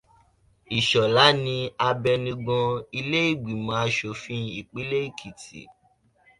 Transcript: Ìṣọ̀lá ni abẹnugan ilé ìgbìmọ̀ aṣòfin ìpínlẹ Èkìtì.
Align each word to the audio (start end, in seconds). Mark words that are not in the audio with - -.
Ìṣọ̀lá 0.77 1.25
ni 1.43 1.55
abẹnugan 1.87 2.71
ilé 2.99 3.19
ìgbìmọ̀ 3.31 3.75
aṣòfin 3.85 4.43
ìpínlẹ 4.59 4.97
Èkìtì. 5.07 5.61